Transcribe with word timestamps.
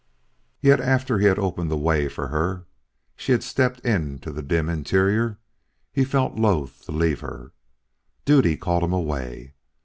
Yet 0.61 0.79
after 0.81 1.19
he 1.19 1.27
had 1.27 1.37
opened 1.37 1.69
the 1.69 1.77
way 1.77 2.07
for 2.09 2.29
her 2.29 2.53
and 2.55 2.63
she 3.17 3.33
had 3.33 3.43
stepped 3.43 3.79
into 3.81 4.31
the 4.33 4.41
dim 4.41 4.67
interior, 4.67 5.37
he 5.93 6.03
felt 6.05 6.37
loth 6.39 6.83
to 6.85 6.91
leave 6.91 7.19
her. 7.19 7.53
Duty 8.25 8.57
called 8.57 8.81
him 8.81 8.93
away. 8.93 9.53